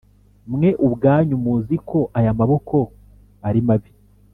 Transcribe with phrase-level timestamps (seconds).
[0.53, 2.77] Mwe ubwanyu muzi ko aya maboko
[3.47, 3.91] ari mabi